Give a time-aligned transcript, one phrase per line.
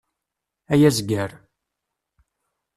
[0.73, 1.31] Ay azger!